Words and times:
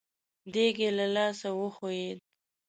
دېګ 0.53 0.77
يې 0.85 0.91
له 0.97 1.05
لاسه 1.15 1.49
وښوېد. 1.59 2.19